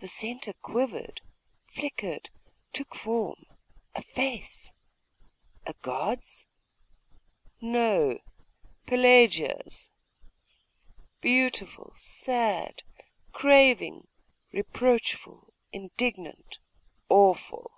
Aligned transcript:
The 0.00 0.08
centre 0.08 0.52
quivered, 0.52 1.22
flickered, 1.68 2.28
took 2.74 2.94
form 2.94 3.46
a 3.94 4.02
face. 4.02 4.74
A 5.64 5.72
god's? 5.80 6.44
No 7.62 8.18
Pelagia's. 8.84 9.88
Beautiful, 11.22 11.94
sad, 11.96 12.82
craving, 13.32 14.06
reproachful, 14.52 15.54
indignant, 15.72 16.58
awful.... 17.08 17.70